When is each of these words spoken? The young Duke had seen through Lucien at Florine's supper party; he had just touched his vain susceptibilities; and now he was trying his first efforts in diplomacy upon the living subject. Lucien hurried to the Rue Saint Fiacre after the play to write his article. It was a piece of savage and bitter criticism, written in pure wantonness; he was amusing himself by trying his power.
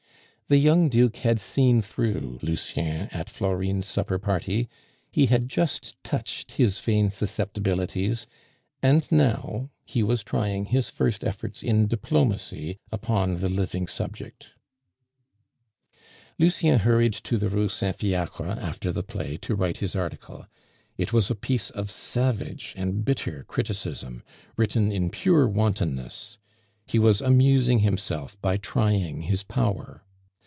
The 0.47 0.57
young 0.57 0.89
Duke 0.89 1.15
had 1.15 1.39
seen 1.39 1.81
through 1.81 2.39
Lucien 2.41 3.07
at 3.13 3.29
Florine's 3.29 3.85
supper 3.87 4.19
party; 4.19 4.67
he 5.09 5.27
had 5.27 5.47
just 5.47 5.95
touched 6.03 6.51
his 6.51 6.77
vain 6.81 7.09
susceptibilities; 7.09 8.27
and 8.83 9.09
now 9.09 9.69
he 9.85 10.03
was 10.03 10.25
trying 10.25 10.65
his 10.65 10.89
first 10.89 11.23
efforts 11.23 11.63
in 11.63 11.87
diplomacy 11.87 12.75
upon 12.91 13.37
the 13.39 13.47
living 13.47 13.87
subject. 13.87 14.49
Lucien 16.37 16.79
hurried 16.79 17.13
to 17.13 17.37
the 17.37 17.47
Rue 17.47 17.69
Saint 17.69 17.95
Fiacre 17.95 18.43
after 18.47 18.91
the 18.91 19.03
play 19.03 19.37
to 19.37 19.55
write 19.55 19.77
his 19.77 19.95
article. 19.95 20.45
It 20.97 21.13
was 21.13 21.31
a 21.31 21.35
piece 21.35 21.69
of 21.69 21.89
savage 21.89 22.73
and 22.75 23.05
bitter 23.05 23.45
criticism, 23.45 24.21
written 24.57 24.91
in 24.91 25.11
pure 25.11 25.47
wantonness; 25.47 26.39
he 26.85 26.99
was 26.99 27.21
amusing 27.21 27.79
himself 27.79 28.35
by 28.41 28.57
trying 28.57 29.21
his 29.21 29.43
power. 29.43 30.03